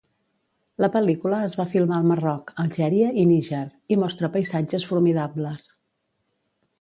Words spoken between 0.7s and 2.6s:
La pel·lícula es va filmar al Marroc,